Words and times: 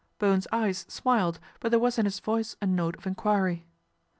Bowen's 0.17 0.47
eyes 0.51 0.79
smiled; 0.89 1.39
but 1.59 1.69
there 1.69 1.77
was 1.77 1.99
in 1.99 2.05
his 2.05 2.19
voice 2.19 2.55
a 2.59 2.65
note 2.65 2.95
of 2.95 3.05
enquiry. 3.05 3.67